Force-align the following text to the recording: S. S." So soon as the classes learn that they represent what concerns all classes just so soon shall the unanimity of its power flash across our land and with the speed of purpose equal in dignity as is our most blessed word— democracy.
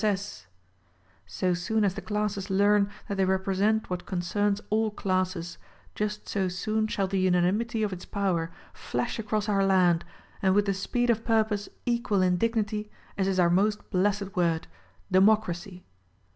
S. 0.03 0.15
S." 0.15 0.47
So 1.27 1.53
soon 1.53 1.83
as 1.83 1.93
the 1.93 2.01
classes 2.01 2.49
learn 2.49 2.89
that 3.07 3.17
they 3.17 3.25
represent 3.25 3.87
what 3.87 4.07
concerns 4.07 4.59
all 4.71 4.89
classes 4.89 5.59
just 5.93 6.27
so 6.27 6.47
soon 6.47 6.87
shall 6.87 7.05
the 7.05 7.19
unanimity 7.19 7.83
of 7.83 7.93
its 7.93 8.03
power 8.05 8.49
flash 8.73 9.19
across 9.19 9.47
our 9.47 9.63
land 9.63 10.03
and 10.41 10.55
with 10.55 10.65
the 10.65 10.73
speed 10.73 11.11
of 11.11 11.23
purpose 11.23 11.69
equal 11.85 12.23
in 12.23 12.37
dignity 12.37 12.89
as 13.15 13.27
is 13.27 13.39
our 13.39 13.51
most 13.51 13.91
blessed 13.91 14.35
word— 14.35 14.65
democracy. 15.11 15.83